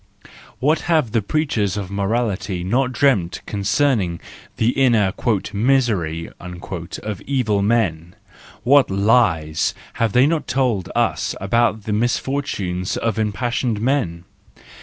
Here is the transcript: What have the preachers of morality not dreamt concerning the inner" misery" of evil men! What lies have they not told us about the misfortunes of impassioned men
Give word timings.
What 0.57 0.79
have 0.89 1.11
the 1.11 1.21
preachers 1.21 1.77
of 1.77 1.91
morality 1.91 2.63
not 2.63 2.91
dreamt 2.91 3.41
concerning 3.45 4.19
the 4.57 4.69
inner" 4.69 5.13
misery" 5.53 6.27
of 6.43 7.21
evil 7.27 7.61
men! 7.61 8.15
What 8.63 8.89
lies 8.89 9.75
have 9.93 10.13
they 10.13 10.25
not 10.25 10.47
told 10.47 10.89
us 10.95 11.35
about 11.39 11.83
the 11.83 11.93
misfortunes 11.93 12.97
of 12.97 13.19
impassioned 13.19 13.79
men 13.79 14.23